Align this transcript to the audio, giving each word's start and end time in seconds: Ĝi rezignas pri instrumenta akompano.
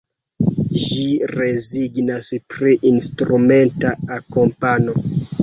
Ĝi 0.85 1.03
rezignas 1.33 2.31
pri 2.55 2.73
instrumenta 2.93 3.93
akompano. 4.19 4.99